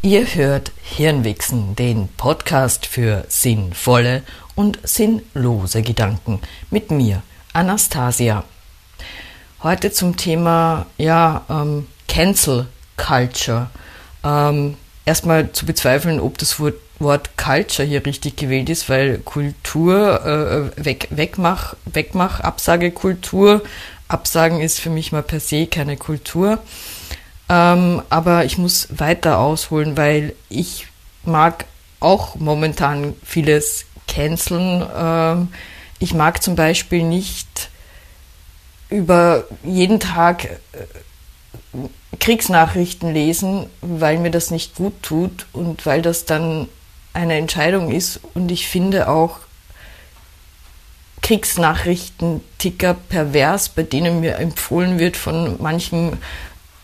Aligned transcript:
Ihr 0.00 0.32
hört 0.36 0.70
Hirnwichsen, 0.80 1.74
den 1.74 2.06
Podcast 2.16 2.86
für 2.86 3.24
sinnvolle 3.26 4.22
und 4.54 4.78
sinnlose 4.84 5.82
Gedanken 5.82 6.40
mit 6.70 6.92
mir, 6.92 7.22
Anastasia. 7.52 8.44
Heute 9.60 9.90
zum 9.90 10.16
Thema 10.16 10.86
ja, 10.98 11.44
ähm, 11.50 11.88
Cancel 12.06 12.68
Culture. 12.96 13.70
Ähm, 14.22 14.76
erstmal 15.04 15.50
zu 15.50 15.66
bezweifeln, 15.66 16.20
ob 16.20 16.38
das 16.38 16.60
Wort, 16.60 16.76
Wort 17.00 17.36
Culture 17.36 17.86
hier 17.86 18.06
richtig 18.06 18.36
gewählt 18.36 18.68
ist, 18.70 18.88
weil 18.88 19.18
Kultur, 19.18 20.70
äh, 20.78 20.84
weg, 20.84 21.08
Wegmach, 21.10 21.74
Wegmach, 21.86 22.38
Absage 22.38 22.92
Kultur, 22.92 23.62
Absagen 24.06 24.60
ist 24.60 24.78
für 24.78 24.90
mich 24.90 25.10
mal 25.10 25.24
per 25.24 25.40
se 25.40 25.66
keine 25.66 25.96
Kultur. 25.96 26.60
Ähm, 27.48 28.02
aber 28.10 28.44
ich 28.44 28.58
muss 28.58 28.88
weiter 28.90 29.38
ausholen, 29.38 29.96
weil 29.96 30.34
ich 30.48 30.86
mag 31.24 31.64
auch 32.00 32.36
momentan 32.36 33.14
vieles 33.24 33.86
canceln. 34.06 34.86
Ähm, 34.96 35.48
ich 35.98 36.14
mag 36.14 36.42
zum 36.42 36.56
Beispiel 36.56 37.02
nicht 37.02 37.70
über 38.90 39.44
jeden 39.64 40.00
Tag 40.00 40.44
äh, 40.44 40.48
Kriegsnachrichten 42.20 43.12
lesen, 43.12 43.66
weil 43.80 44.18
mir 44.18 44.30
das 44.30 44.50
nicht 44.50 44.74
gut 44.76 45.02
tut 45.02 45.46
und 45.52 45.86
weil 45.86 46.02
das 46.02 46.24
dann 46.24 46.68
eine 47.12 47.36
Entscheidung 47.36 47.90
ist. 47.90 48.20
Und 48.34 48.50
ich 48.50 48.68
finde 48.68 49.08
auch 49.08 49.40
Kriegsnachrichten-Ticker 51.22 52.94
pervers, 52.94 53.68
bei 53.68 53.82
denen 53.82 54.20
mir 54.20 54.36
empfohlen 54.36 54.98
wird 54.98 55.16
von 55.16 55.60
manchen 55.60 56.16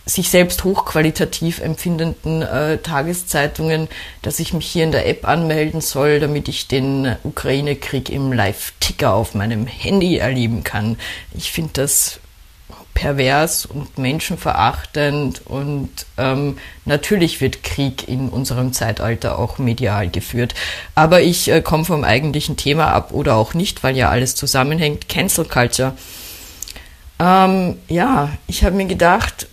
sich 0.06 0.28
selbst 0.28 0.64
hochqualitativ 0.64 1.60
empfindenden 1.60 2.42
äh, 2.42 2.78
Tageszeitungen, 2.78 3.88
dass 4.22 4.38
ich 4.38 4.52
mich 4.52 4.66
hier 4.66 4.84
in 4.84 4.92
der 4.92 5.08
App 5.08 5.26
anmelden 5.26 5.80
soll, 5.80 6.20
damit 6.20 6.48
ich 6.48 6.68
den 6.68 7.16
Ukraine-Krieg 7.24 8.10
im 8.10 8.32
Live-Ticker 8.32 9.14
auf 9.14 9.34
meinem 9.34 9.66
Handy 9.66 10.18
erleben 10.18 10.62
kann. 10.62 10.98
Ich 11.34 11.52
finde 11.52 11.70
das 11.74 12.20
pervers 12.92 13.66
und 13.66 13.98
menschenverachtend 13.98 15.42
und 15.46 15.90
ähm, 16.16 16.58
natürlich 16.84 17.40
wird 17.40 17.64
Krieg 17.64 18.08
in 18.08 18.28
unserem 18.28 18.72
Zeitalter 18.72 19.38
auch 19.38 19.58
medial 19.58 20.08
geführt. 20.08 20.54
Aber 20.94 21.20
ich 21.20 21.50
äh, 21.50 21.60
komme 21.60 21.84
vom 21.84 22.04
eigentlichen 22.04 22.56
Thema 22.56 22.92
ab 22.92 23.12
oder 23.12 23.34
auch 23.34 23.52
nicht, 23.52 23.82
weil 23.82 23.96
ja 23.96 24.10
alles 24.10 24.36
zusammenhängt. 24.36 25.08
Cancel 25.08 25.44
Culture. 25.44 25.94
Ähm, 27.18 27.78
ja, 27.88 28.30
ich 28.46 28.64
habe 28.64 28.76
mir 28.76 28.86
gedacht, 28.86 29.48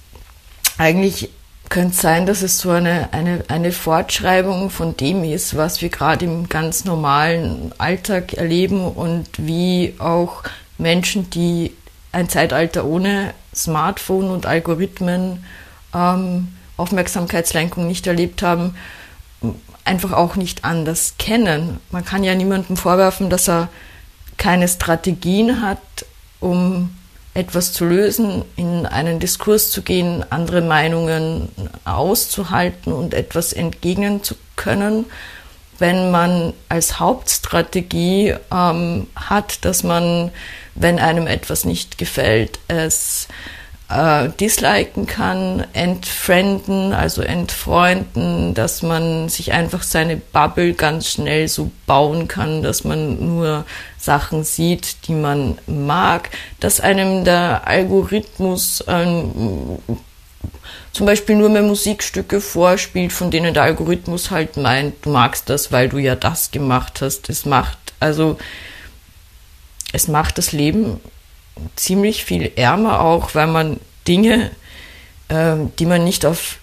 eigentlich 0.82 1.30
könnte 1.70 1.96
sein, 1.96 2.26
dass 2.26 2.42
es 2.42 2.58
so 2.58 2.72
eine, 2.72 3.14
eine, 3.14 3.44
eine 3.50 3.72
Fortschreibung 3.72 4.72
von 4.72 4.98
dem 4.98 5.24
ist, 5.24 5.56
was 5.56 5.82
wir 5.82 5.90
gerade 5.90 6.26
im 6.26 6.50
ganz 6.50 6.86
normalen 6.86 7.72
Alltag 7.78 8.34
erleben 8.34 8.88
und 8.88 9.28
wie 9.38 9.94
auch 10.00 10.42
Menschen, 10.80 11.30
die 11.30 11.72
ein 12.12 12.30
Zeitalter 12.30 12.84
ohne 12.84 13.36
Smartphone 13.56 14.32
und 14.32 14.48
Algorithmen, 14.48 15.46
ähm, 15.94 16.48
Aufmerksamkeitslenkung 16.78 17.88
nicht 17.88 18.08
erlebt 18.08 18.42
haben, 18.42 18.76
einfach 19.86 20.14
auch 20.14 20.36
nicht 20.36 20.66
anders 20.66 21.14
kennen. 21.20 21.80
Man 21.92 22.04
kann 22.04 22.24
ja 22.24 22.34
niemandem 22.34 22.76
vorwerfen, 22.76 23.30
dass 23.30 23.48
er 23.48 23.70
keine 24.38 24.68
Strategien 24.68 25.62
hat, 25.62 25.78
um 26.40 26.90
etwas 27.42 27.74
zu 27.74 27.86
lösen, 27.86 28.46
in 28.56 28.86
einen 28.86 29.20
Diskurs 29.20 29.72
zu 29.72 29.82
gehen, 29.82 30.24
andere 30.30 30.62
Meinungen 30.62 31.50
auszuhalten 31.86 32.94
und 32.94 33.16
etwas 33.16 33.52
entgegnen 33.52 34.24
zu 34.24 34.36
können, 34.56 35.06
wenn 35.80 36.12
man 36.12 36.54
als 36.70 37.00
Hauptstrategie 37.00 38.36
ähm, 38.54 39.08
hat, 39.16 39.66
dass 39.66 39.82
man, 39.82 40.32
wenn 40.76 41.00
einem 41.00 41.26
etwas 41.26 41.66
nicht 41.66 41.98
gefällt, 41.98 42.60
es 42.68 43.28
äh, 43.92 44.30
disliken 44.40 45.06
kann, 45.06 45.66
entfrienden, 45.74 46.94
also 46.94 47.22
entfreunden, 47.22 48.54
dass 48.54 48.82
man 48.82 49.28
sich 49.30 49.52
einfach 49.52 49.84
seine 49.84 50.18
Bubble 50.18 50.74
ganz 50.74 51.10
schnell 51.10 51.48
so 51.48 51.72
bauen 51.86 52.28
kann, 52.28 52.64
dass 52.64 52.84
man 52.84 53.36
nur 53.36 53.66
Sachen 53.98 54.44
sieht, 54.44 55.08
die 55.08 55.14
man 55.14 55.58
mag, 55.68 56.30
dass 56.60 56.80
einem 56.80 57.26
der 57.26 57.68
Algorithmus 57.68 58.84
ähm, 58.88 59.80
zum 60.94 61.06
Beispiel 61.06 61.36
nur 61.36 61.50
mehr 61.50 61.62
Musikstücke 61.62 62.42
vorspielt, 62.42 63.14
von 63.14 63.30
denen 63.30 63.54
der 63.54 63.64
Algorithmus 63.64 64.32
halt 64.32 64.58
meint, 64.58 65.06
du 65.06 65.10
magst 65.10 65.50
das, 65.50 65.72
weil 65.72 65.90
du 65.90 65.98
ja 65.98 66.16
das 66.16 66.52
gemacht 66.52 67.02
hast. 67.02 67.30
Es 67.30 67.46
macht, 67.46 67.78
also, 68.00 68.38
es 69.94 70.08
macht 70.08 70.38
das 70.38 70.52
Leben 70.52 71.00
ziemlich 71.76 72.24
viel 72.24 72.52
ärmer 72.56 73.02
auch, 73.02 73.36
weil 73.36 73.48
man 73.48 73.80
Dinge, 74.08 74.52
äh, 75.28 75.56
die 75.80 75.86
man 75.86 76.04
nicht 76.04 76.26
auf 76.26 76.58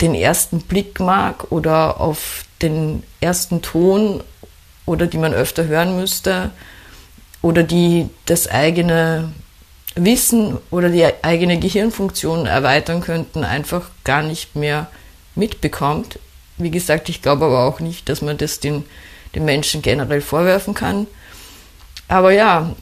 den 0.00 0.14
ersten 0.14 0.60
Blick 0.60 1.00
mag 1.00 1.50
oder 1.50 2.00
auf 2.00 2.44
den 2.62 3.02
ersten 3.20 3.62
Ton 3.62 4.22
oder 4.84 5.06
die 5.06 5.18
man 5.18 5.34
öfter 5.34 5.66
hören 5.66 5.96
müsste 5.96 6.50
oder 7.42 7.62
die 7.62 8.08
das 8.26 8.48
eigene 8.48 9.32
Wissen 9.94 10.58
oder 10.70 10.90
die 10.90 11.06
eigene 11.22 11.58
Gehirnfunktion 11.58 12.46
erweitern 12.46 13.00
könnten, 13.00 13.44
einfach 13.44 13.88
gar 14.04 14.22
nicht 14.22 14.54
mehr 14.54 14.88
mitbekommt. 15.34 16.18
Wie 16.58 16.70
gesagt, 16.70 17.08
ich 17.08 17.22
glaube 17.22 17.46
aber 17.46 17.64
auch 17.64 17.80
nicht, 17.80 18.08
dass 18.08 18.20
man 18.20 18.36
das 18.36 18.60
den, 18.60 18.84
den 19.34 19.44
Menschen 19.44 19.82
generell 19.82 20.20
vorwerfen 20.20 20.74
kann. 20.74 21.06
Aber 22.08 22.30
ja, 22.30 22.74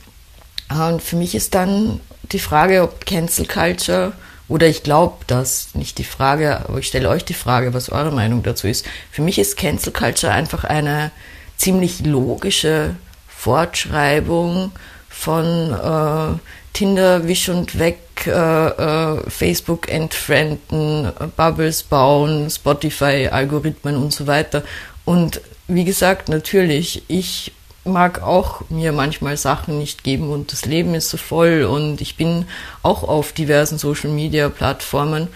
und 0.68 1.02
für 1.02 1.16
mich 1.16 1.34
ist 1.34 1.54
dann 1.54 2.00
die 2.32 2.38
Frage, 2.38 2.82
ob 2.82 3.06
Cancel 3.06 3.46
Culture 3.46 4.12
oder 4.48 4.66
ich 4.66 4.82
glaube 4.82 5.24
das, 5.26 5.74
nicht 5.74 5.98
die 5.98 6.04
Frage, 6.04 6.60
aber 6.68 6.78
ich 6.78 6.86
stelle 6.86 7.08
euch 7.08 7.24
die 7.24 7.34
Frage, 7.34 7.72
was 7.72 7.90
eure 7.90 8.12
Meinung 8.12 8.42
dazu 8.42 8.66
ist. 8.66 8.86
Für 9.10 9.22
mich 9.22 9.38
ist 9.38 9.56
Cancel 9.56 9.92
Culture 9.92 10.32
einfach 10.32 10.64
eine 10.64 11.10
ziemlich 11.56 12.04
logische 12.04 12.96
Fortschreibung 13.28 14.72
von 15.08 15.72
äh, 15.72 16.38
Tinder 16.72 17.26
wisch 17.26 17.48
und 17.48 17.78
weg, 17.78 17.98
äh, 18.26 18.30
äh, 18.30 19.30
Facebook 19.30 19.88
entfrienden, 19.88 21.12
Bubbles 21.36 21.82
bauen, 21.82 22.50
Spotify-Algorithmen 22.50 23.96
und 23.96 24.12
so 24.12 24.26
weiter. 24.26 24.62
Und 25.04 25.40
wie 25.68 25.84
gesagt, 25.84 26.28
natürlich, 26.28 27.02
ich 27.08 27.52
mag 27.84 28.22
auch 28.22 28.62
mir 28.70 28.92
manchmal 28.92 29.36
Sachen 29.36 29.78
nicht 29.78 30.04
geben 30.04 30.30
und 30.30 30.52
das 30.52 30.64
Leben 30.64 30.94
ist 30.94 31.10
so 31.10 31.16
voll 31.16 31.64
und 31.64 32.00
ich 32.00 32.16
bin 32.16 32.46
auch 32.82 33.02
auf 33.02 33.32
diversen 33.32 33.78
Social 33.78 34.10
Media 34.10 34.48
Plattformen 34.48 35.28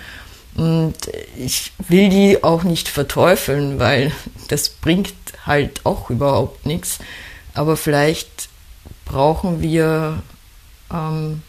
und 0.56 0.94
ich 1.36 1.72
will 1.88 2.08
die 2.08 2.42
auch 2.42 2.64
nicht 2.64 2.88
verteufeln, 2.88 3.78
weil 3.78 4.12
das 4.48 4.68
bringt 4.68 5.14
halt 5.46 5.84
auch 5.84 6.10
überhaupt 6.10 6.66
nichts. 6.66 6.98
Aber 7.54 7.76
vielleicht 7.76 8.48
brauchen 9.04 9.62
wir, 9.62 10.22
ähm, 10.92 11.42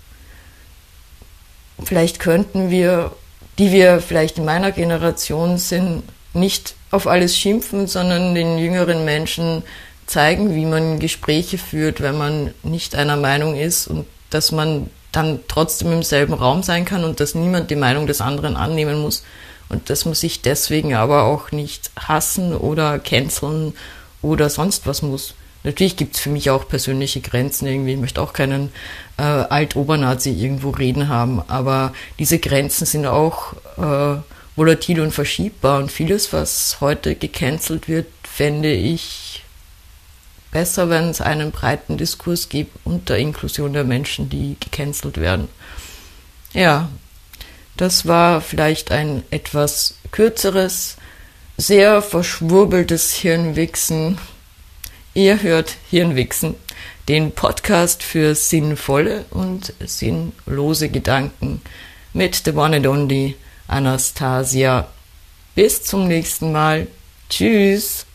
vielleicht 1.84 2.20
könnten 2.20 2.70
wir, 2.70 3.12
die 3.58 3.72
wir 3.72 4.00
vielleicht 4.00 4.38
in 4.38 4.46
meiner 4.46 4.72
Generation 4.72 5.58
sind, 5.58 6.04
nicht 6.34 6.76
auf 6.92 7.08
alles 7.08 7.38
schimpfen, 7.38 7.88
sondern 7.88 8.36
den 8.36 8.58
jüngeren 8.58 9.06
Menschen 9.06 9.64
zeigen, 10.10 10.56
wie 10.56 10.66
man 10.66 11.00
Gespräche 11.00 11.58
führt, 11.58 12.02
wenn 12.02 12.18
man 12.18 12.54
nicht 12.64 12.96
einer 12.96 13.16
Meinung 13.16 13.56
ist 13.56 13.88
und 13.88 14.08
dass 14.32 14.52
man 14.52 14.90
dann 15.12 15.40
trotzdem 15.48 15.92
im 15.92 16.04
selben 16.04 16.34
Raum 16.34 16.64
sein 16.64 16.86
kann 16.86 17.04
und 17.04 17.20
dass 17.20 17.36
niemand 17.36 17.70
die 17.70 17.76
Meinung 17.76 18.08
des 18.08 18.20
anderen 18.20 18.56
annehmen 18.56 19.00
muss 19.00 19.24
und 19.70 19.90
dass 19.90 20.06
man 20.06 20.16
sich 20.16 20.42
deswegen 20.42 20.96
aber 20.96 21.24
auch 21.24 21.52
nicht 21.52 21.92
hassen 21.96 22.56
oder 22.56 22.98
canceln 23.00 23.74
oder 24.22 24.50
sonst 24.50 24.88
was 24.88 25.02
muss. 25.02 25.36
Natürlich 25.64 25.96
gibt 25.96 26.16
es 26.16 26.22
für 26.22 26.30
mich 26.30 26.50
auch 26.50 26.68
persönliche 26.68 27.22
Grenzen 27.22 27.68
irgendwie. 27.68 27.94
Ich 27.94 28.00
möchte 28.00 28.22
auch 28.22 28.34
keinen 28.34 28.72
äh, 29.18 29.24
Alt-Obernazi 29.24 30.32
irgendwo 30.32 30.70
reden 30.72 31.08
haben, 31.08 31.42
aber 31.48 31.94
diese 32.18 32.40
Grenzen 32.40 32.86
sind 32.86 33.06
auch 33.06 33.54
äh, 33.78 34.22
volatil 34.56 35.02
und 35.02 35.12
verschiebbar 35.12 35.80
und 35.80 35.92
vieles, 35.92 36.34
was 36.34 36.78
heute 36.82 37.16
gecancelt 37.16 37.88
wird, 37.88 38.08
fände 38.24 38.72
ich 38.72 39.29
besser, 40.52 40.90
wenn 40.90 41.10
es 41.10 41.22
einen 41.22 41.52
breiten 41.52 41.98
Diskurs 41.98 42.50
gibt 42.50 42.76
unter 42.86 43.18
Inklusion 43.18 43.74
der 43.74 43.84
Menschen, 43.84 44.30
die 44.30 44.58
gecancelt 44.60 45.20
werden. 45.20 45.48
Ja, 46.54 46.90
das 47.78 48.08
war 48.08 48.42
vielleicht 48.42 48.92
ein 48.92 49.24
etwas 49.30 49.96
kürzeres, 50.12 50.98
sehr 51.58 52.02
verschwurbeltes 52.02 53.14
Hirnwichsen. 53.14 54.18
Ihr 55.14 55.42
hört 55.42 55.76
Hirnwichsen, 55.90 56.56
den 57.08 57.32
Podcast 57.32 58.04
für 58.04 58.36
sinnvolle 58.36 59.26
und 59.30 59.74
sinnlose 59.86 60.90
Gedanken 60.90 61.62
mit 62.14 62.42
the 62.46 62.52
one 62.52 62.76
and 62.76 62.88
only 62.88 63.36
Anastasia 63.68 64.88
Bis 65.56 65.84
zum 65.84 66.08
nächsten 66.08 66.52
Mal. 66.52 66.88
Tschüss. 67.30 68.06